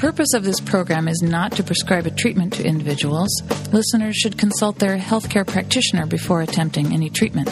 [0.00, 3.28] purpose of this program is not to prescribe a treatment to individuals.
[3.70, 7.50] Listeners should consult their healthcare practitioner before attempting any treatment.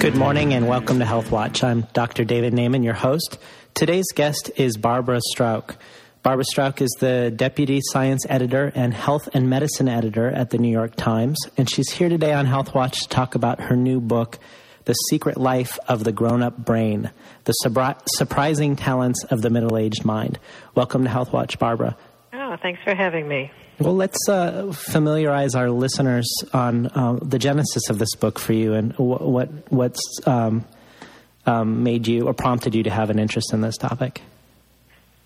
[0.00, 1.62] Good morning and welcome to Health Watch.
[1.62, 2.24] I'm Dr.
[2.24, 3.38] David Naiman, your host.
[3.74, 5.76] Today's guest is Barbara Strauch.
[6.24, 10.72] Barbara Strauch is the Deputy Science Editor and Health and Medicine Editor at the New
[10.72, 14.40] York Times, and she's here today on Health Watch to talk about her new book,
[14.90, 17.12] The Secret Life of the Grown Up Brain
[17.44, 20.40] The Surprising Talents of the Middle Aged Mind.
[20.74, 21.96] Welcome to Health Watch, Barbara.
[22.32, 23.52] Oh, thanks for having me.
[23.78, 28.74] Well, let's uh, familiarize our listeners on uh, the genesis of this book for you
[28.74, 30.64] and what, what what's um,
[31.46, 34.22] um, made you or prompted you to have an interest in this topic.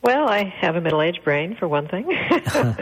[0.03, 2.05] Well, I have a middle-aged brain, for one thing.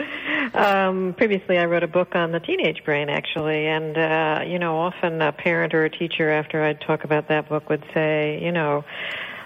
[0.53, 4.77] um, previously, I wrote a book on the teenage brain, actually, and uh, you know,
[4.77, 8.51] often a parent or a teacher, after I'd talk about that book, would say, you
[8.51, 8.83] know,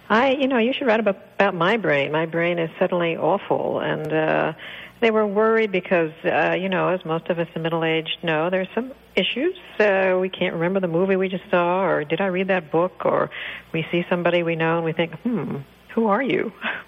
[0.09, 2.11] I, you know, you should write about, about my brain.
[2.11, 4.53] My brain is suddenly awful, and uh,
[5.02, 8.50] they were worried because, uh, you know, as most of us in middle age know,
[8.50, 9.55] there's some issues.
[9.79, 13.05] Uh, we can't remember the movie we just saw, or did I read that book,
[13.05, 13.29] or
[13.73, 15.57] we see somebody we know and we think, hmm,
[15.94, 16.52] who are you?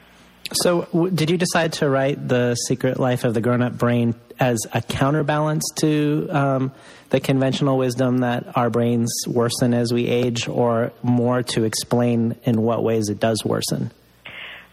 [0.51, 4.15] So, w- did you decide to write The Secret Life of the Grown Up Brain
[4.39, 6.71] as a counterbalance to um,
[7.09, 12.61] the conventional wisdom that our brains worsen as we age, or more to explain in
[12.61, 13.91] what ways it does worsen?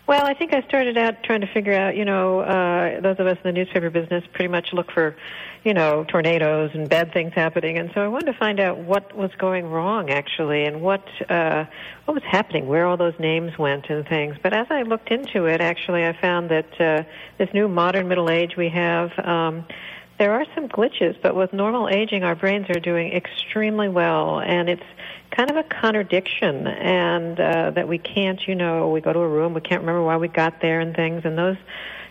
[0.06, 3.26] Well, I think I started out trying to figure out, you know, uh, those of
[3.26, 5.16] us in the newspaper business pretty much look for,
[5.64, 9.16] you know, tornadoes and bad things happening, and so I wanted to find out what
[9.16, 11.64] was going wrong actually, and what uh,
[12.04, 14.36] what was happening, where all those names went and things.
[14.40, 17.02] But as I looked into it, actually, I found that uh,
[17.38, 19.10] this new modern middle age we have.
[19.18, 19.64] Um,
[20.19, 24.69] there are some glitches, but with normal aging, our brains are doing extremely well, and
[24.69, 24.83] it's
[25.31, 29.29] kind of a contradiction, and uh, that we can't, you know, we go to a
[29.29, 31.57] room, we can't remember why we got there, and things, and those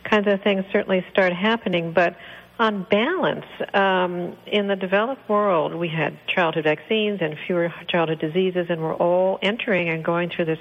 [0.03, 1.93] kinds of things certainly start happening.
[1.93, 2.15] But
[2.59, 8.67] on balance, um, in the developed world, we had childhood vaccines and fewer childhood diseases,
[8.69, 10.59] and we're all entering and going through this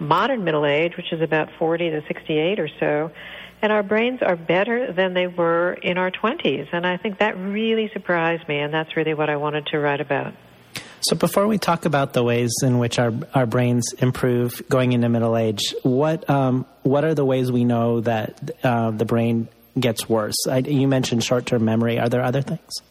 [0.00, 3.12] modern middle age, which is about 40 to 68 or so
[3.62, 6.68] and our brains are better than they were in our 20s.
[6.72, 10.00] And I think that really surprised me, and that's really what I wanted to write
[10.00, 10.34] about.
[11.02, 15.08] So, before we talk about the ways in which our, our brains improve going into
[15.08, 20.08] middle age, what, um, what are the ways we know that uh, the brain gets
[20.08, 20.36] worse?
[20.48, 21.98] I, you mentioned short term memory.
[21.98, 22.82] Are there other things?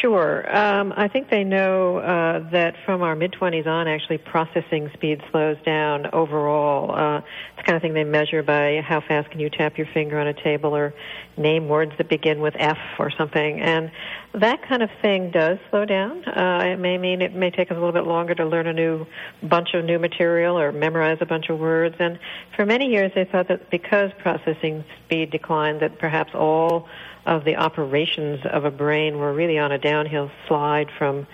[0.00, 0.44] Sure.
[0.54, 5.22] Um, I think they know uh, that from our mid 20s on, actually, processing speed
[5.30, 6.94] slows down overall.
[6.94, 9.86] Uh, it's the kind of thing they measure by how fast can you tap your
[9.94, 10.92] finger on a table or
[11.38, 13.60] name words that begin with F or something.
[13.60, 13.90] And
[14.34, 16.24] that kind of thing does slow down.
[16.26, 18.74] Uh, it may mean it may take us a little bit longer to learn a
[18.74, 19.06] new
[19.42, 21.96] bunch of new material or memorize a bunch of words.
[21.98, 22.18] And
[22.54, 26.86] for many years, they thought that because processing speed declined, that perhaps all
[27.26, 31.26] of the operations of a brain were really on a downhill slide from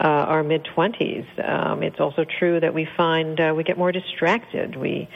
[0.00, 1.26] uh, our mid 20s.
[1.48, 4.74] Um, it's also true that we find uh, we get more distracted.
[4.74, 5.08] We,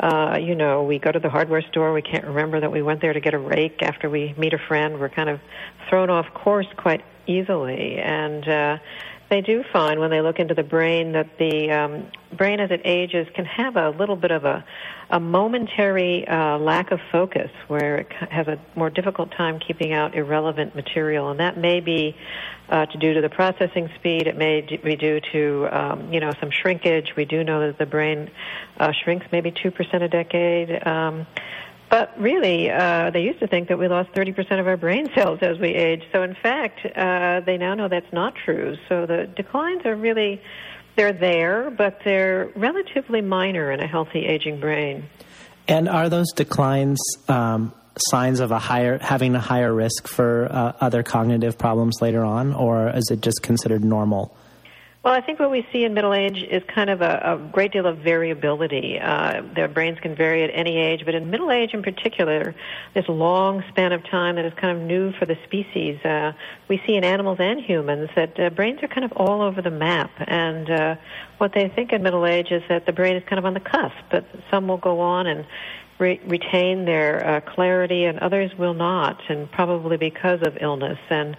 [0.00, 3.00] uh, you know, we go to the hardware store, we can't remember that we went
[3.00, 5.00] there to get a rake after we meet a friend.
[5.00, 5.40] We're kind of
[5.88, 7.96] thrown off course quite easily.
[7.96, 8.78] And uh,
[9.28, 12.06] they do find when they look into the brain that the um,
[12.36, 14.64] brain as it ages can have a little bit of a,
[15.10, 20.14] a momentary uh, lack of focus where it has a more difficult time keeping out
[20.14, 22.14] irrelevant material, and that may be
[22.68, 24.26] uh, to due to the processing speed.
[24.26, 27.14] It may be due to um, you know some shrinkage.
[27.16, 28.30] We do know that the brain
[28.78, 30.86] uh, shrinks maybe two percent a decade.
[30.86, 31.26] Um,
[31.90, 35.38] but really, uh, they used to think that we lost 30% of our brain cells
[35.42, 36.02] as we age.
[36.12, 38.76] So, in fact, uh, they now know that's not true.
[38.88, 40.40] So, the declines are really
[40.96, 45.04] they're there, but they're relatively minor in a healthy aging brain.
[45.68, 46.98] And are those declines
[47.28, 52.24] um, signs of a higher having a higher risk for uh, other cognitive problems later
[52.24, 54.36] on, or is it just considered normal?
[55.06, 57.70] Well, I think what we see in middle age is kind of a, a great
[57.70, 58.98] deal of variability.
[58.98, 62.56] Uh, their brains can vary at any age, but in middle age in particular,
[62.92, 66.04] this long span of time that is kind of new for the species.
[66.04, 66.32] Uh,
[66.66, 69.70] we see in animals and humans that uh, brains are kind of all over the
[69.70, 70.96] map, and uh,
[71.38, 73.60] what they think in middle age is that the brain is kind of on the
[73.60, 75.46] cusp, but some will go on and
[76.00, 81.36] re- retain their uh, clarity, and others will not, and probably because of illness and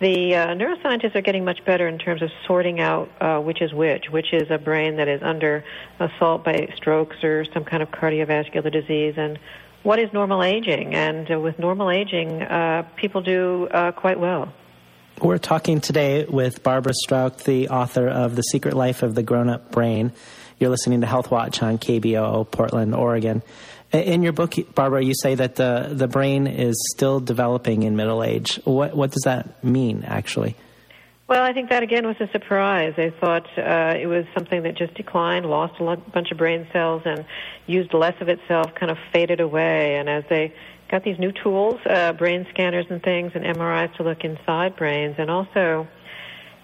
[0.00, 3.72] the uh, neuroscientists are getting much better in terms of sorting out uh, which is
[3.72, 5.64] which, which is a brain that is under
[6.00, 9.38] assault by strokes or some kind of cardiovascular disease, and
[9.82, 10.94] what is normal aging.
[10.94, 14.52] And uh, with normal aging, uh, people do uh, quite well.
[15.20, 19.48] We're talking today with Barbara Strauch, the author of The Secret Life of the Grown
[19.48, 20.12] Up Brain.
[20.58, 23.42] You're listening to Health Watch on KBOO, Portland, Oregon.
[23.92, 28.24] In your book, Barbara, you say that the, the brain is still developing in middle
[28.24, 28.58] age.
[28.64, 30.56] What, what does that mean, actually?
[31.28, 32.94] Well, I think that again was a surprise.
[32.96, 37.02] They thought uh, it was something that just declined, lost a bunch of brain cells,
[37.04, 37.24] and
[37.66, 39.96] used less of itself, kind of faded away.
[39.96, 40.54] And as they
[40.90, 45.16] got these new tools, uh, brain scanners and things, and MRIs to look inside brains,
[45.18, 45.86] and also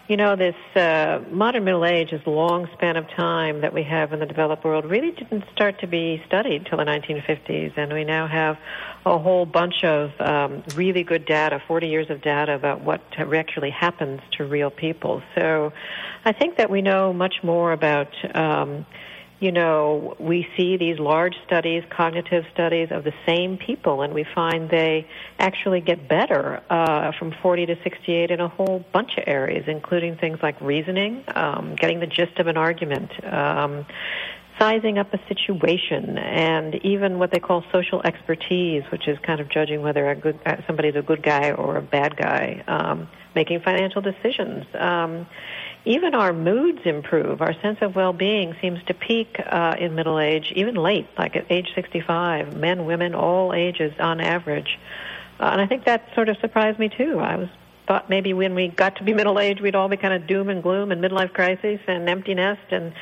[0.08, 4.14] you know, this uh, modern middle age, this long span of time that we have
[4.14, 8.04] in the developed world, really didn't start to be studied till the 1950s, and we
[8.04, 8.56] now have
[9.04, 13.70] a whole bunch of um, really good data, 40 years of data about what actually
[13.70, 15.22] happens to real people.
[15.34, 15.72] So,
[16.24, 18.08] I think that we know much more about.
[18.34, 18.86] Um,
[19.40, 24.24] you know, we see these large studies, cognitive studies of the same people, and we
[24.34, 25.06] find they
[25.38, 30.16] actually get better uh, from 40 to 68 in a whole bunch of areas, including
[30.16, 33.86] things like reasoning, um, getting the gist of an argument, um,
[34.58, 39.48] sizing up a situation, and even what they call social expertise, which is kind of
[39.48, 43.60] judging whether a good uh, somebody's a good guy or a bad guy, um, making
[43.60, 44.64] financial decisions.
[44.74, 45.28] Um,
[45.88, 47.40] even our moods improve.
[47.40, 51.50] Our sense of well-being seems to peak uh, in middle age, even late, like at
[51.50, 52.54] age 65.
[52.54, 54.78] Men, women, all ages on average.
[55.40, 57.18] Uh, and I think that sort of surprised me too.
[57.18, 57.48] I was
[57.86, 60.50] thought maybe when we got to be middle age, we'd all be kind of doom
[60.50, 62.92] and gloom and midlife crisis and empty nest, and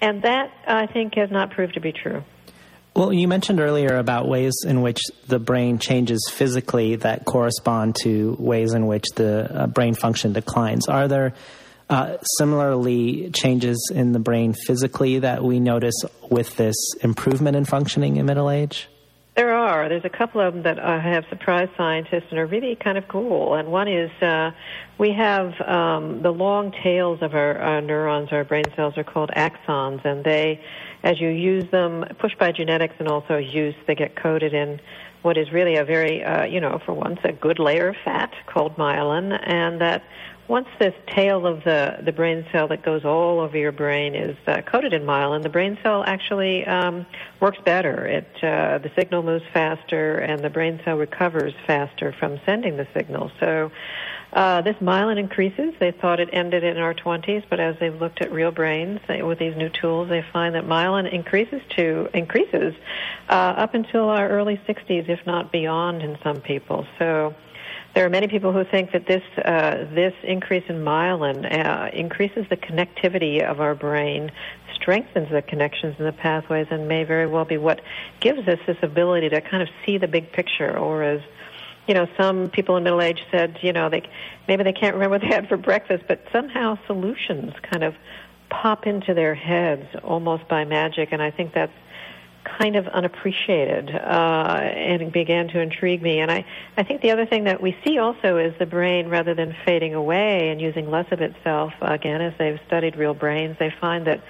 [0.00, 2.24] and that I think has not proved to be true.
[2.96, 8.34] Well, you mentioned earlier about ways in which the brain changes physically that correspond to
[8.38, 10.88] ways in which the uh, brain function declines.
[10.88, 11.34] Are there
[11.90, 15.96] uh, similarly, changes in the brain physically that we notice
[16.30, 18.88] with this improvement in functioning in middle age?
[19.36, 19.88] There are.
[19.88, 23.54] There's a couple of them that have surprised scientists and are really kind of cool.
[23.54, 24.52] And one is uh,
[24.98, 29.30] we have um, the long tails of our, our neurons, our brain cells are called
[29.36, 30.60] axons, and they,
[31.02, 34.80] as you use them, pushed by genetics and also use, they get coded in
[35.22, 38.32] what is really a very, uh, you know, for once, a good layer of fat
[38.46, 40.02] called myelin, and that
[40.50, 44.36] once this tail of the, the brain cell that goes all over your brain is
[44.48, 47.06] uh, coated in myelin, the brain cell actually um,
[47.38, 48.04] works better.
[48.04, 52.86] It uh, the signal moves faster, and the brain cell recovers faster from sending the
[52.92, 53.30] signal.
[53.40, 53.70] So.
[54.32, 55.74] Uh, this myelin increases.
[55.80, 59.22] They thought it ended in our 20s, but as they've looked at real brains they,
[59.22, 62.72] with these new tools, they find that myelin increases to increases
[63.28, 66.86] uh, up until our early 60s, if not beyond, in some people.
[66.96, 67.34] So
[67.94, 72.46] there are many people who think that this uh, this increase in myelin uh, increases
[72.48, 74.30] the connectivity of our brain,
[74.74, 77.80] strengthens the connections in the pathways, and may very well be what
[78.20, 80.76] gives us this ability to kind of see the big picture.
[80.76, 81.20] Or as
[81.88, 84.02] you know, some people in middle age said, you know, they
[84.46, 87.94] maybe they can't remember what they had for breakfast, but somehow solutions kind of
[88.50, 91.72] pop into their heads almost by magic, and I think that's
[92.44, 96.20] kind of unappreciated uh, and began to intrigue me.
[96.20, 96.44] And I,
[96.76, 99.94] I think the other thing that we see also is the brain, rather than fading
[99.94, 104.22] away and using less of itself, again, as they've studied real brains, they find that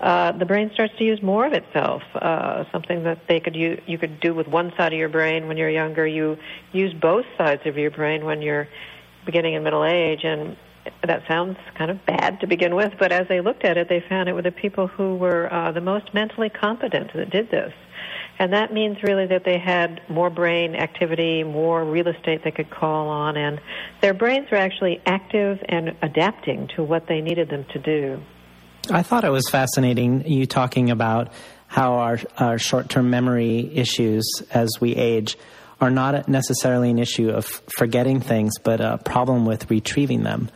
[0.00, 2.02] uh, the brain starts to use more of itself.
[2.14, 5.46] Uh, something that they could you you could do with one side of your brain
[5.46, 6.36] when you're younger, you
[6.72, 8.66] use both sides of your brain when you're
[9.24, 10.56] beginning in middle age, and
[11.06, 14.02] that sounds kind of bad to begin with, but as they looked at it, they
[14.08, 17.72] found it were the people who were uh, the most mentally competent that did this.
[18.38, 22.70] And that means really that they had more brain activity, more real estate they could
[22.70, 23.60] call on, and
[24.00, 28.22] their brains were actually active and adapting to what they needed them to do.
[28.90, 31.32] I thought it was fascinating you talking about
[31.68, 35.36] how our, our short term memory issues as we age
[35.80, 37.46] are not necessarily an issue of
[37.76, 40.48] forgetting things, but a problem with retrieving them.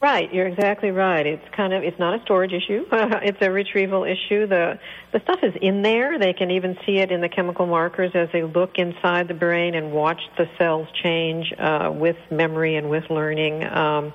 [0.00, 1.26] Right, you're exactly right.
[1.26, 2.86] It's kind of it's not a storage issue.
[2.92, 4.46] it's a retrieval issue.
[4.46, 4.78] The
[5.12, 6.20] the stuff is in there.
[6.20, 9.74] They can even see it in the chemical markers as they look inside the brain
[9.74, 13.64] and watch the cells change uh, with memory and with learning.
[13.64, 14.12] Um,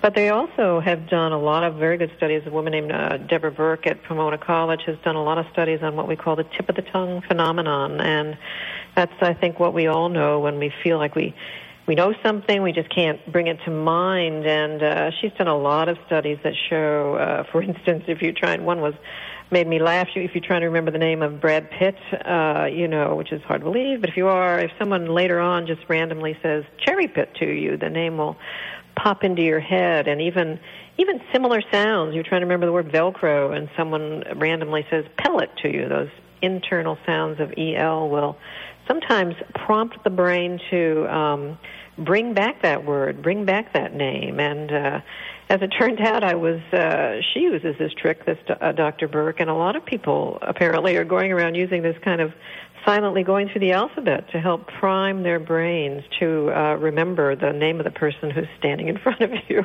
[0.00, 2.42] but they also have done a lot of very good studies.
[2.46, 5.80] A woman named uh, Deborah Burke at Pomona College has done a lot of studies
[5.82, 8.38] on what we call the tip of the tongue phenomenon, and
[8.94, 11.34] that's I think what we all know when we feel like we
[11.86, 14.46] we know something, we just can't bring it to mind.
[14.46, 18.32] And uh, she's done a lot of studies that show, uh, for instance, if you
[18.32, 18.94] try, one was
[19.50, 20.08] made me laugh.
[20.14, 23.42] If you're trying to remember the name of Brad Pitt, uh, you know, which is
[23.42, 27.08] hard to believe, but if you are, if someone later on just randomly says Cherry
[27.08, 28.36] Pit to you, the name will
[28.96, 30.58] pop into your head, and even
[30.96, 32.14] even similar sounds.
[32.14, 35.88] You're trying to remember the word Velcro, and someone randomly says pellet to you.
[35.88, 36.10] Those
[36.40, 38.36] internal sounds of EL will
[38.86, 39.34] sometimes
[39.66, 41.58] prompt the brain to um,
[41.98, 44.40] bring back that word, bring back that name.
[44.40, 45.00] And uh,
[45.48, 49.08] as it turned out, I was uh, she uses this trick, this uh, Dr.
[49.08, 52.32] Burke, and a lot of people apparently are going around using this kind of
[52.84, 57.78] silently going through the alphabet to help prime their brains to uh, remember the name
[57.78, 59.64] of the person who's standing in front of you.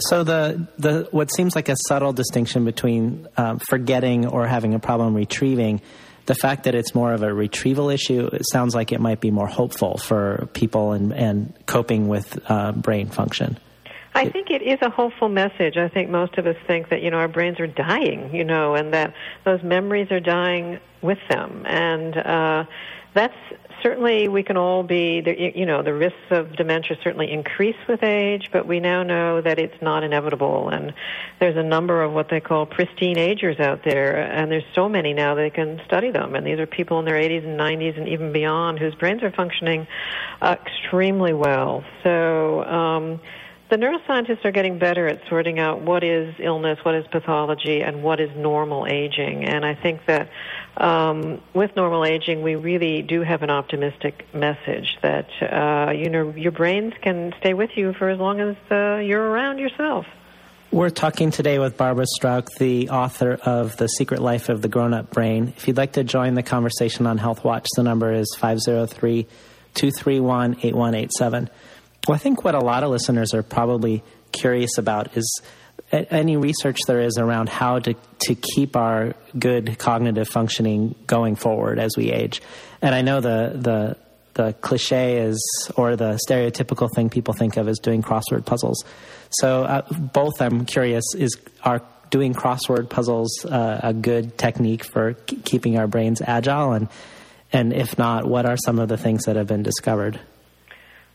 [0.00, 4.78] so the the what seems like a subtle distinction between um, forgetting or having a
[4.78, 5.80] problem retrieving.
[6.26, 9.30] The fact that it's more of a retrieval issue, it sounds like it might be
[9.30, 13.58] more hopeful for people and, and coping with uh, brain function.
[14.14, 15.76] I think it is a hopeful message.
[15.78, 18.74] I think most of us think that, you know, our brains are dying, you know,
[18.74, 19.14] and that
[19.44, 21.64] those memories are dying with them.
[21.66, 22.64] And uh,
[23.14, 23.34] that's
[23.82, 25.22] certainly, we can all be,
[25.54, 29.58] you know, the risks of dementia certainly increase with age, but we now know that
[29.58, 30.68] it's not inevitable.
[30.68, 30.94] And
[31.40, 35.12] there's a number of what they call pristine agers out there, and there's so many
[35.12, 36.34] now they can study them.
[36.34, 39.32] And these are people in their 80s and 90s and even beyond whose brains are
[39.32, 39.86] functioning
[40.40, 41.84] uh, extremely well.
[42.02, 43.20] So, um,
[43.72, 48.02] the neuroscientists are getting better at sorting out what is illness, what is pathology, and
[48.02, 49.46] what is normal aging.
[49.46, 50.28] And I think that
[50.76, 56.34] um, with normal aging, we really do have an optimistic message that uh, you know
[56.36, 60.04] your brains can stay with you for as long as uh, you're around yourself.
[60.70, 64.92] We're talking today with Barbara Strauch, the author of The Secret Life of the Grown
[64.92, 65.54] Up Brain.
[65.56, 69.26] If you'd like to join the conversation on Health Watch, the number is 503
[69.74, 71.48] 231 8187.
[72.08, 75.42] Well, I think what a lot of listeners are probably curious about is
[75.92, 81.78] any research there is around how to, to keep our good cognitive functioning going forward
[81.78, 82.42] as we age.
[82.80, 83.96] And I know the, the,
[84.34, 88.84] the cliche is, or the stereotypical thing people think of is doing crossword puzzles.
[89.30, 95.14] So, uh, both I'm curious is are doing crossword puzzles uh, a good technique for
[95.24, 96.72] keeping our brains agile?
[96.72, 96.88] And,
[97.52, 100.20] and if not, what are some of the things that have been discovered?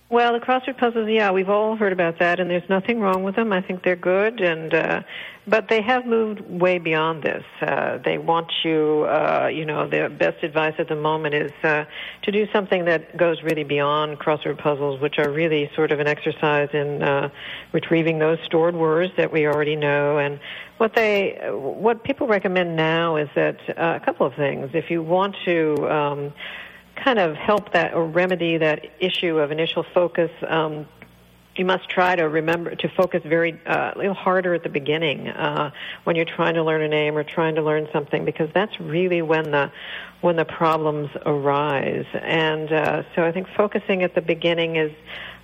[0.10, 3.36] Well, the crossword puzzles, yeah, we've all heard about that, and there's nothing wrong with
[3.36, 3.52] them.
[3.52, 5.02] I think they're good, and uh,
[5.46, 7.44] but they have moved way beyond this.
[7.62, 11.84] Uh, they want you, uh, you know, the best advice at the moment is uh,
[12.22, 16.08] to do something that goes really beyond crossword puzzles, which are really sort of an
[16.08, 17.28] exercise in uh,
[17.74, 20.20] retrieving those stored words that we already know.
[20.20, 20.40] And
[20.78, 24.70] what they, what people recommend now is that uh, a couple of things.
[24.74, 26.34] If you want to um,
[27.04, 30.88] kind of help that or remedy that issue of initial focus, um,
[31.58, 35.28] you must try to remember to focus very uh, a little harder at the beginning
[35.28, 35.72] uh,
[36.04, 39.22] when you're trying to learn a name or trying to learn something because that's really
[39.22, 39.72] when the
[40.22, 42.06] when the problems arise.
[42.14, 44.92] And uh, so I think focusing at the beginning is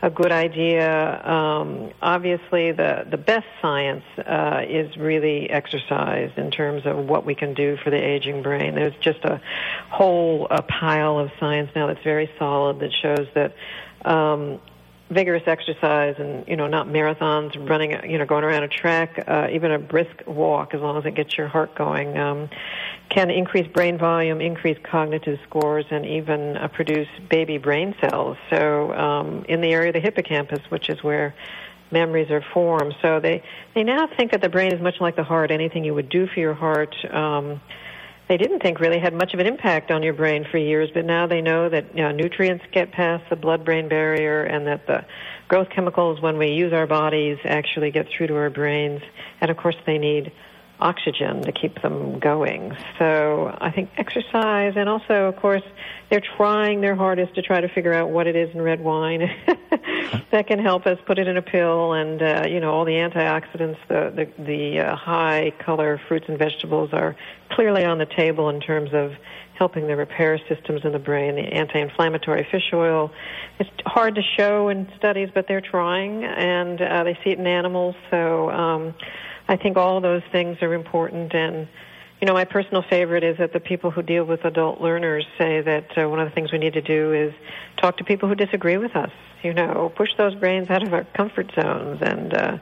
[0.02, 1.24] a good idea.
[1.26, 7.36] Um, obviously, the the best science uh, is really exercise in terms of what we
[7.36, 8.76] can do for the aging brain.
[8.76, 9.42] There's just a
[9.90, 13.56] whole a pile of science now that's very solid that shows that.
[14.06, 14.60] Um,
[15.14, 19.48] vigorous exercise and you know not marathons running you know going around a track uh,
[19.52, 22.50] even a brisk walk as long as it gets your heart going um,
[23.10, 28.38] can increase brain volume increase cognitive scores and even uh, produce baby brain cells.
[28.50, 31.36] So um, in the area of the hippocampus which is where
[31.92, 32.96] memories are formed.
[33.02, 33.44] So they
[33.76, 35.52] they now think that the brain is much like the heart.
[35.52, 37.62] Anything you would do for your heart um,
[38.28, 41.06] they didn't think really had much of an impact on your brain for years, but
[41.06, 45.06] now they know that you know, nutrients get past the blood-brain barrier and that the
[45.48, 49.02] growth chemicals when we use our bodies actually get through to our brains.
[49.42, 50.32] And of course they need
[50.80, 52.76] oxygen to keep them going.
[53.00, 55.64] So I think exercise and also, of course,
[56.10, 59.22] they're trying their hardest to try to figure out what it is in red wine
[60.32, 62.94] that can help us put it in a pill and, uh, you know, all the
[62.94, 67.16] antioxidants, the, the, the uh, high color fruits and vegetables are
[67.50, 69.14] clearly on the table in terms of
[69.56, 73.12] helping the repair systems in the brain, the anti-inflammatory fish oil.
[73.60, 77.48] It's hard to show in studies, but they're trying, and uh, they see it in
[77.48, 77.96] animals.
[78.10, 78.96] So um,
[79.54, 81.34] I think all those things are important.
[81.36, 81.68] And
[82.20, 85.62] you know, my personal favorite is that the people who deal with adult learners say
[85.62, 87.34] that uh, one of the things we need to do is
[87.78, 89.12] talk to people who disagree with us.
[89.44, 92.58] You know, push those brains out of our comfort zones, and uh,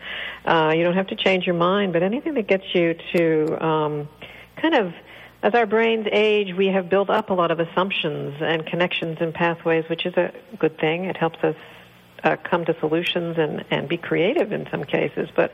[0.46, 4.10] uh, you don't have to change your mind, but anything that gets you to um,
[4.58, 4.94] kind of
[5.44, 9.34] as our brains age, we have built up a lot of assumptions and connections and
[9.34, 11.06] pathways, which is a good thing.
[11.06, 11.56] It helps us
[12.24, 15.30] uh, come to solutions and, and be creative in some cases.
[15.36, 15.54] But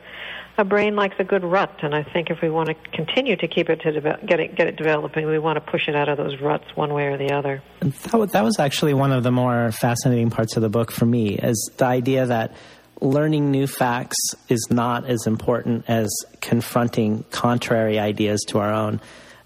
[0.56, 3.46] a brain likes a good rut, and I think if we want to continue to
[3.46, 6.08] keep it to de- get it get it developing, we want to push it out
[6.08, 7.62] of those ruts one way or the other.
[7.80, 11.36] That, that was actually one of the more fascinating parts of the book for me,
[11.36, 12.56] is the idea that
[13.00, 14.16] learning new facts
[14.48, 16.08] is not as important as
[16.40, 19.00] confronting contrary ideas to our own,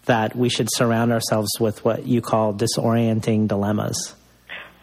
[0.07, 4.14] that we should surround ourselves with what you call disorienting dilemmas.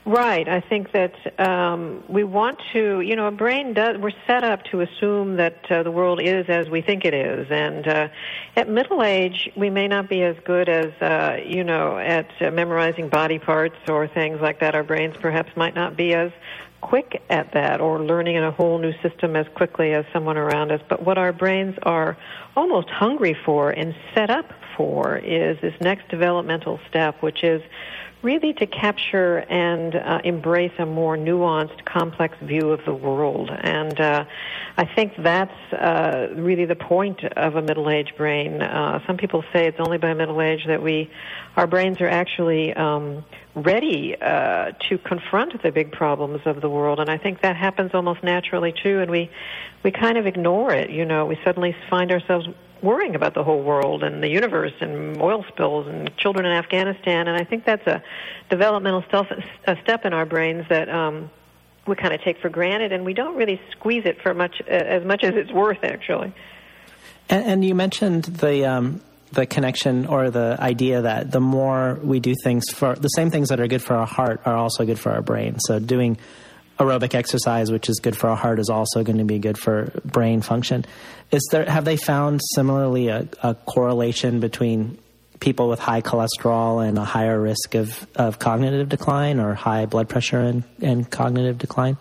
[0.05, 0.47] Right.
[0.47, 4.63] I think that um, we want to, you know, a brain does, we're set up
[4.71, 7.47] to assume that uh, the world is as we think it is.
[7.51, 8.07] And uh,
[8.55, 12.49] at middle age, we may not be as good as, uh, you know, at uh,
[12.49, 14.73] memorizing body parts or things like that.
[14.73, 16.31] Our brains perhaps might not be as
[16.81, 20.71] quick at that or learning in a whole new system as quickly as someone around
[20.71, 20.81] us.
[20.89, 22.17] But what our brains are
[22.55, 27.61] almost hungry for and set up for is this next developmental step, which is
[28.21, 33.49] really to capture and uh, embrace a more nuanced, complex view of the world.
[33.49, 34.25] And uh,
[34.77, 38.61] I think that's uh, really the point of a middle-aged brain.
[38.61, 41.09] Uh, some people say it's only by middle age that we,
[41.55, 43.23] our brains are actually um,
[43.55, 46.99] ready uh, to confront the big problems of the world.
[46.99, 48.99] And I think that happens almost naturally too.
[48.99, 49.29] And we,
[49.83, 50.89] we kind of ignore it.
[50.89, 52.47] You know, we suddenly find ourselves
[52.81, 57.27] worrying about the whole world and the universe and oil spills and children in Afghanistan.
[57.27, 58.01] And I think that's a
[58.49, 59.03] developmental
[59.83, 61.29] step in our brains that um,
[61.87, 65.03] we kind of take for granted, and we don't really squeeze it for much as
[65.05, 66.33] much as it's worth, actually.
[67.29, 68.65] And, and you mentioned the.
[68.65, 73.29] Um, the connection or the idea that the more we do things for the same
[73.29, 75.59] things that are good for our heart are also good for our brain.
[75.59, 76.17] So doing
[76.79, 79.91] aerobic exercise, which is good for our heart, is also going to be good for
[80.05, 80.85] brain function.
[81.31, 84.97] Is there have they found similarly a, a correlation between
[85.39, 90.09] people with high cholesterol and a higher risk of, of cognitive decline or high blood
[90.09, 91.97] pressure and, and cognitive decline?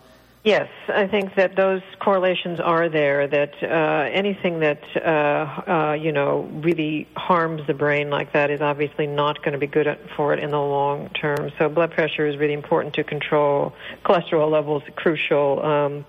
[0.49, 3.28] Yes, I think that those correlations are there.
[3.28, 8.62] That uh, anything that uh, uh, you know really harms the brain like that is
[8.62, 9.87] obviously not going to be good
[10.17, 11.52] for it in the long term.
[11.59, 13.75] So blood pressure is really important to control.
[14.07, 15.62] Cholesterol levels crucial.
[15.62, 16.07] Um,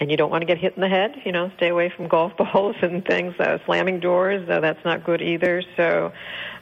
[0.00, 1.14] and you don't want to get hit in the head.
[1.24, 3.34] You know, stay away from golf balls and things.
[3.38, 5.62] Uh, slamming doors, uh, that's not good either.
[5.76, 6.12] So,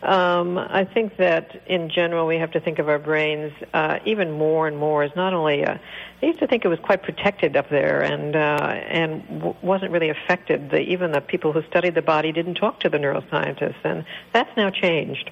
[0.03, 4.33] um, I think that in general we have to think of our brains uh, even
[4.33, 5.63] more and more as not only.
[5.63, 5.81] A,
[6.23, 9.93] I used to think it was quite protected up there and uh, and w- wasn't
[9.93, 10.71] really affected.
[10.71, 14.55] The, even the people who studied the body didn't talk to the neuroscientists, and that's
[14.57, 15.31] now changed.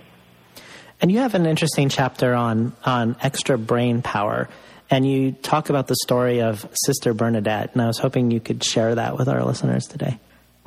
[1.00, 4.48] And you have an interesting chapter on on extra brain power
[4.90, 8.64] and you talk about the story of Sister Bernadette, and I was hoping you could
[8.64, 10.18] share that with our listeners today.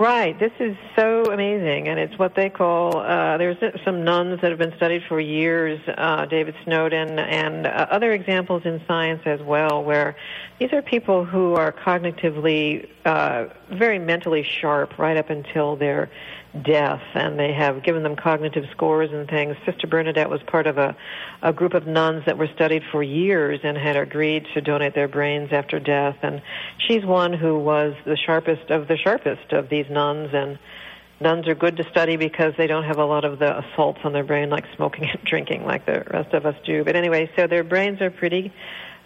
[0.01, 0.39] Right.
[0.39, 2.97] This is so amazing, and it's what they call.
[2.97, 7.85] Uh, there's some nuns that have been studied for years, uh, David Snowdon, and uh,
[7.91, 10.15] other examples in science as well, where
[10.57, 16.09] these are people who are cognitively uh, very mentally sharp right up until their
[16.63, 19.55] death, and they have given them cognitive scores and things.
[19.65, 20.95] Sister Bernadette was part of a,
[21.41, 25.07] a group of nuns that were studied for years and had agreed to donate their
[25.07, 26.17] brains after death.
[26.21, 26.41] And
[26.77, 30.29] she's one who was the sharpest of the sharpest of these nuns.
[30.33, 30.59] And
[31.21, 34.11] nuns are good to study because they don't have a lot of the assaults on
[34.11, 36.83] their brain like smoking and drinking like the rest of us do.
[36.83, 38.51] But anyway, so their brains are pretty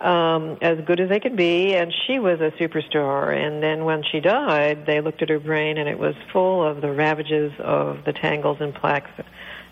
[0.01, 3.35] um, as good as they could be, and she was a superstar.
[3.35, 6.81] And then when she died, they looked at her brain, and it was full of
[6.81, 9.11] the ravages of the tangles and plaques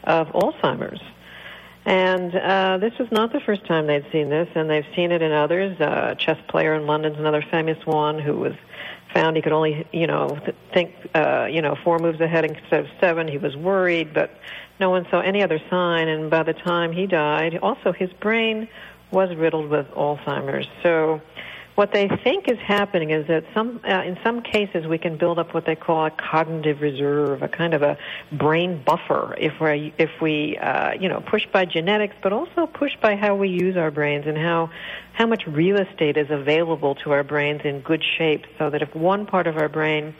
[0.03, 1.01] of Alzheimer's.
[1.85, 5.21] And uh, this was not the first time they'd seen this, and they've seen it
[5.21, 5.79] in others.
[5.79, 8.53] Uh, a chess player in London's another famous one who was
[9.13, 10.39] found he could only, you know,
[10.73, 13.27] think, uh, you know, four moves ahead instead of seven.
[13.27, 14.31] He was worried, but
[14.79, 16.07] no one saw any other sign.
[16.07, 18.69] And by the time he died, also his brain
[19.13, 20.67] was riddled with Alzheimer's.
[20.81, 21.21] So
[21.75, 25.39] what they think is happening is that some, uh, in some cases, we can build
[25.39, 27.97] up what they call a cognitive reserve, a kind of a
[28.31, 33.01] brain buffer, if we if we uh, you know pushed by genetics, but also pushed
[33.01, 34.69] by how we use our brains and how
[35.13, 38.95] how much real estate is available to our brains in good shape, so that if
[38.95, 40.15] one part of our brain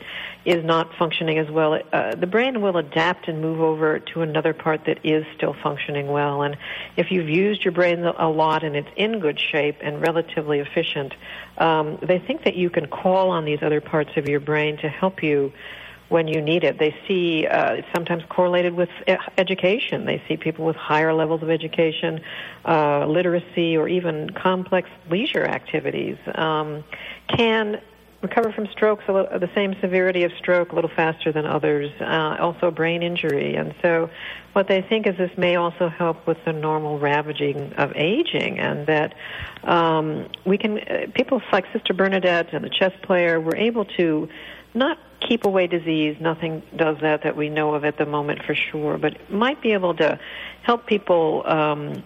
[0.45, 4.53] is not functioning as well, uh, the brain will adapt and move over to another
[4.53, 6.43] part that is still functioning well.
[6.43, 6.57] And
[6.95, 11.13] if you've used your brain a lot and it's in good shape and relatively efficient,
[11.57, 14.89] um, they think that you can call on these other parts of your brain to
[14.89, 15.51] help you
[16.13, 16.77] when you need it.
[16.77, 18.89] They see uh, it's sometimes correlated with
[19.35, 20.05] education.
[20.05, 22.21] They see people with higher levels of education,
[22.65, 26.83] uh, literacy, or even complex leisure activities um,
[27.35, 27.81] can
[28.21, 31.91] recover from strokes little, the same severity of stroke a little faster than others.
[31.99, 34.07] Uh, also, brain injury, and so
[34.53, 38.85] what they think is this may also help with the normal ravaging of aging, and
[38.85, 39.15] that
[39.63, 44.29] um, we can uh, people like Sister Bernadette and the chess player were able to
[44.75, 46.17] not keep away disease.
[46.19, 49.73] Nothing does that that we know of at the moment for sure, but might be
[49.73, 50.19] able to
[50.63, 52.03] help people um,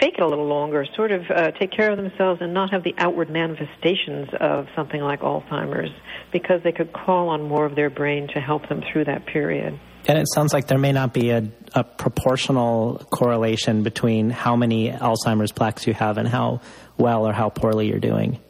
[0.00, 2.84] fake it a little longer, sort of uh, take care of themselves and not have
[2.84, 5.90] the outward manifestations of something like Alzheimer's
[6.32, 9.78] because they could call on more of their brain to help them through that period.
[10.06, 14.90] And it sounds like there may not be a, a proportional correlation between how many
[14.90, 16.60] Alzheimer's plaques you have and how
[16.96, 18.40] well or how poorly you're doing.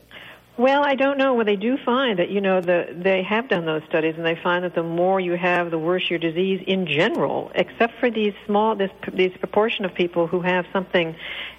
[0.58, 1.34] Well, I don't know.
[1.34, 4.34] Well, they do find that you know the they have done those studies, and they
[4.42, 7.52] find that the more you have, the worse your disease in general.
[7.54, 11.14] Except for these small, this these proportion of people who have something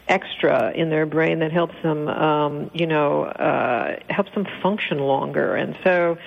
[0.09, 5.55] extra in their brain that helps them, um, you know, uh, helps them function longer,
[5.55, 6.17] and so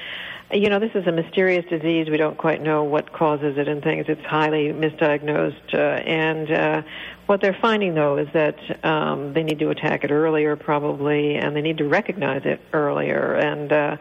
[0.52, 2.08] you know, this is a mysterious disease.
[2.10, 4.06] We don't quite know what causes it and things.
[4.08, 5.74] It's highly misdiagnosed.
[5.74, 6.82] Uh, and uh,
[7.26, 11.56] what they're finding, though, is that um, they need to attack it earlier, probably, and
[11.56, 13.34] they need to recognize it earlier.
[13.34, 13.96] And uh,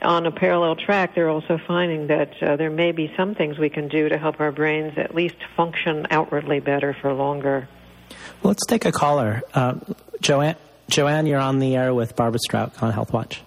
[0.00, 3.68] on a parallel track, they're also finding that uh, there may be some things we
[3.68, 7.68] can do to help our brains at least function outwardly better for longer.
[8.42, 9.42] Well, let's take a caller.
[9.52, 9.74] Uh,
[10.22, 10.56] Joanne,
[10.88, 13.42] Joanne, you're on the air with Barbara Strauch on Health Watch.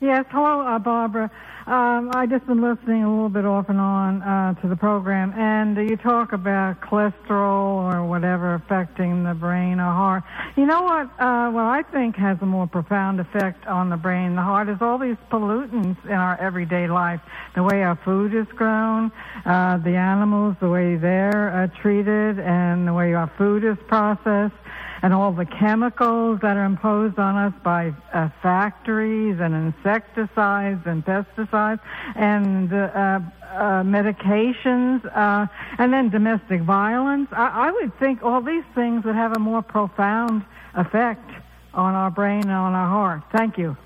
[0.00, 1.30] Yes, hello, uh, Barbara.
[1.66, 5.32] Um, I just been listening a little bit off and on uh, to the program,
[5.32, 10.22] and you talk about cholesterol or whatever affecting the brain or heart.
[10.56, 11.06] You know what?
[11.18, 14.76] Uh, what I think has a more profound effect on the brain the heart is
[14.80, 17.20] all these pollutants in our everyday life.
[17.56, 19.10] The way our food is grown,
[19.44, 24.54] uh, the animals, the way they're uh, treated, and the way our food is processed
[25.02, 31.04] and all the chemicals that are imposed on us by uh, factories and insecticides and
[31.04, 31.80] pesticides
[32.14, 35.46] and uh, uh, medications uh,
[35.78, 37.28] and then domestic violence.
[37.32, 41.30] I, I would think all these things would have a more profound effect
[41.74, 43.22] on our brain and on our heart.
[43.32, 43.76] Thank you.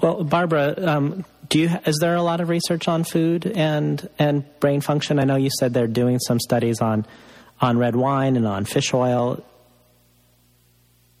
[0.00, 4.44] Well, Barbara, um, do you is there a lot of research on food and and
[4.58, 5.18] brain function?
[5.18, 7.06] I know you said they're doing some studies on
[7.60, 9.44] on red wine and on fish oil.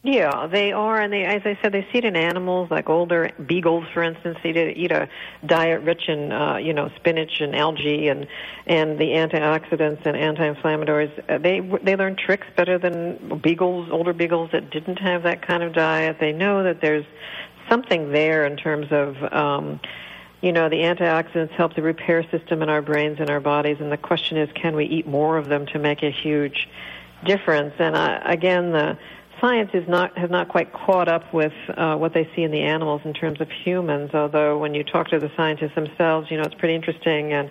[0.04, 3.30] Yeah, they are, and they, as I said, they see it in animals like older
[3.46, 4.36] beagles, for instance.
[4.42, 5.08] They eat a
[5.46, 8.26] diet rich in, uh, you know, spinach and algae and
[8.66, 11.12] and the antioxidants and anti-inflammatories.
[11.28, 15.62] Uh, they they learn tricks better than beagles, older beagles that didn't have that kind
[15.62, 16.16] of diet.
[16.18, 17.06] They know that there's
[17.68, 19.16] something there in terms of.
[19.32, 19.80] Um,
[20.40, 23.92] you know, the antioxidants help the repair system in our brains and our bodies, and
[23.92, 26.68] the question is, can we eat more of them to make a huge
[27.24, 27.74] difference?
[27.78, 28.98] And uh, again, the
[29.42, 32.62] science is not has not quite caught up with uh, what they see in the
[32.62, 34.12] animals in terms of humans.
[34.14, 37.32] Although when you talk to the scientists themselves, you know it's pretty interesting.
[37.32, 37.50] And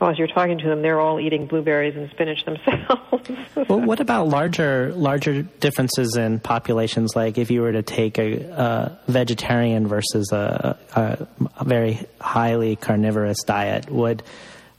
[0.00, 3.28] as you're talking to them, they're all eating blueberries and spinach themselves.
[3.68, 7.14] well, what about larger larger differences in populations?
[7.16, 11.26] Like if you were to take a, a vegetarian versus a, a,
[11.56, 14.22] a, very highly carnivorous diet, would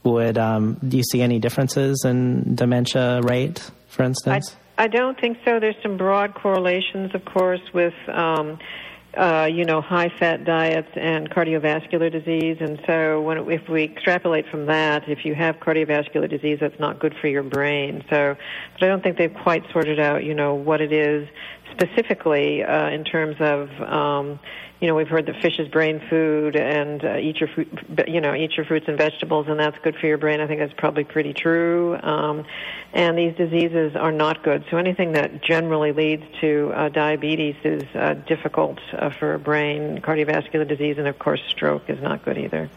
[0.02, 4.56] would um, do you see any differences in dementia rate, for instance?
[4.56, 5.60] I, I don't think so.
[5.60, 8.58] There's some broad correlations, of course, with um,
[9.16, 12.56] uh, you know high fat diets and cardiovascular disease.
[12.60, 16.98] And so, when if we extrapolate from that, if you have cardiovascular disease, that's not
[16.98, 18.04] good for your brain.
[18.10, 18.36] So,
[18.72, 21.28] but I don't think they've quite sorted out, you know, what it is
[21.74, 23.68] specifically uh, in terms of.
[23.80, 24.40] Um,
[24.80, 27.48] you know, we've heard that fish is brain food, and uh, eat your
[28.06, 30.40] you know, eat your fruits and vegetables, and that's good for your brain.
[30.40, 31.96] I think that's probably pretty true.
[32.02, 32.44] Um,
[32.92, 34.64] and these diseases are not good.
[34.70, 40.02] So anything that generally leads to uh, diabetes is uh, difficult uh, for a brain.
[40.02, 42.68] Cardiovascular disease, and of course, stroke is not good either.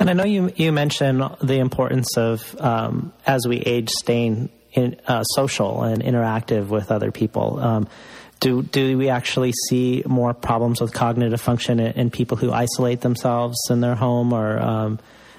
[0.00, 5.00] And I know you you mentioned the importance of um, as we age, staying in,
[5.06, 7.58] uh, social and interactive with other people.
[7.58, 7.88] Um,
[8.40, 13.00] do do we actually see more problems with cognitive function in, in people who isolate
[13.00, 14.98] themselves in their home, or um,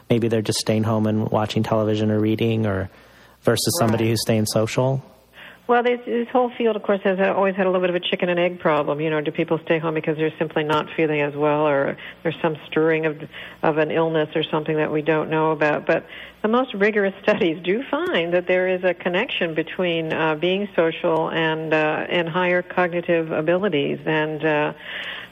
[0.09, 2.89] maybe they're just staying home and watching television or reading, or
[3.41, 3.85] versus right.
[3.85, 5.03] somebody who's staying social?
[5.69, 7.99] Well, this, this whole field, of course, has always had a little bit of a
[7.99, 8.99] chicken and egg problem.
[8.99, 12.37] You know, do people stay home because they're simply not feeling as well, or there's
[12.41, 13.21] some stirring of
[13.61, 15.85] of an illness or something that we don't know about?
[15.85, 16.07] But
[16.41, 21.29] the most rigorous studies do find that there is a connection between uh, being social
[21.29, 24.73] and uh, and higher cognitive abilities, and uh,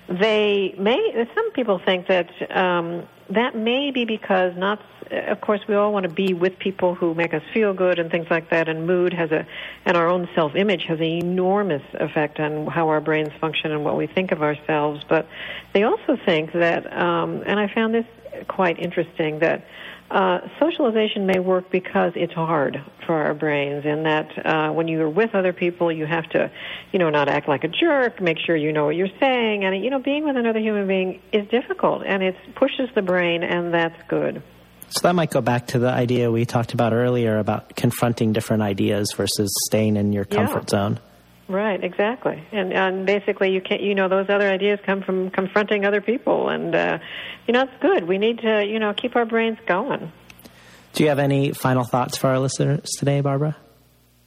[0.08, 1.28] they may.
[1.36, 6.04] Some people think that um, that may be because not of course we all want
[6.04, 9.14] to be with people who make us feel good and things like that and mood
[9.14, 9.46] has a
[9.86, 13.84] and our own self image has an enormous effect on how our brains function and
[13.86, 15.28] what we think of ourselves but
[15.74, 18.06] they also think that um and i found this
[18.48, 19.66] quite interesting that
[20.10, 25.10] uh, socialization may work because it's hard for our brains, and that uh, when you're
[25.10, 26.50] with other people, you have to,
[26.92, 29.84] you know, not act like a jerk, make sure you know what you're saying, and
[29.84, 33.74] you know, being with another human being is difficult, and it pushes the brain, and
[33.74, 34.42] that's good.
[34.90, 38.64] So that might go back to the idea we talked about earlier about confronting different
[38.64, 40.80] ideas versus staying in your comfort yeah.
[40.80, 41.00] zone.
[41.50, 45.86] Right, exactly, and and basically you can't, you know, those other ideas come from confronting
[45.86, 47.00] other people, and uh,
[47.48, 48.06] you know, it's good.
[48.06, 50.12] We need to, you know, keep our brains going.
[50.94, 53.56] Do you have any final thoughts for our listeners today, Barbara?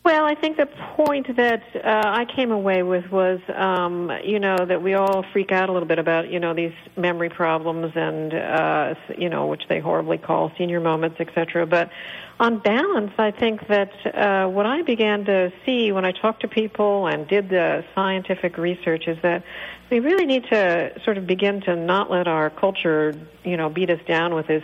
[0.03, 0.65] Well, I think the
[0.97, 5.53] point that uh, I came away with was, um, you know, that we all freak
[5.53, 9.69] out a little bit about, you know, these memory problems and, uh, you know, which
[9.69, 11.67] they horribly call senior moments, etc.
[11.67, 11.91] But
[12.39, 16.49] on balance, I think that uh, what I began to see when I talked to
[16.49, 19.45] people and did the scientific research is that
[19.91, 23.91] we really need to sort of begin to not let our culture, you know, beat
[23.91, 24.63] us down with this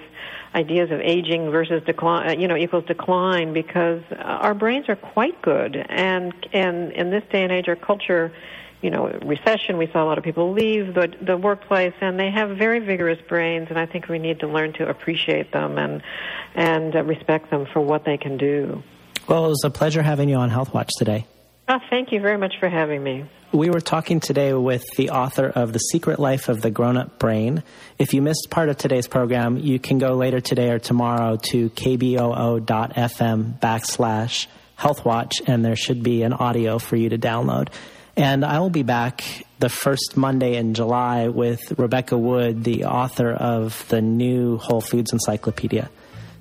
[0.54, 4.96] ideas of aging versus decline, uh, you know, equals decline because uh, our brains are
[4.96, 8.32] quite good, and and in this day and age, our culture,
[8.80, 12.30] you know, recession, we saw a lot of people leave the the workplace, and they
[12.30, 16.02] have very vigorous brains, and I think we need to learn to appreciate them and
[16.54, 18.82] and uh, respect them for what they can do.
[19.28, 21.26] Well, it was a pleasure having you on Health Watch today.
[21.68, 23.24] Oh, thank you very much for having me.
[23.52, 27.18] We were talking today with the author of The Secret Life of the Grown Up
[27.18, 27.62] Brain.
[27.98, 31.70] If you missed part of today's program, you can go later today or tomorrow to
[31.70, 34.46] kboo.fm backslash
[34.78, 37.68] healthwatch, and there should be an audio for you to download.
[38.16, 39.24] And I will be back
[39.58, 45.12] the first Monday in July with Rebecca Wood, the author of the new Whole Foods
[45.12, 45.90] Encyclopedia.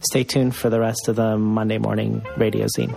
[0.02, 2.96] Stay tuned for the rest of the Monday morning radio zine.